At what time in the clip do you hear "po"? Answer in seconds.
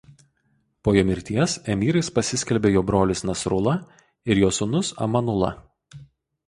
0.87-0.93